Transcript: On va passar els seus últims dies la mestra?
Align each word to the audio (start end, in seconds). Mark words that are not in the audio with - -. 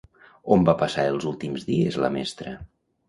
On 0.55 0.63
va 0.69 0.73
passar 0.79 1.05
els 1.09 1.21
seus 1.23 1.29
últims 1.33 1.67
dies 1.71 1.99
la 2.05 2.11
mestra? 2.17 2.59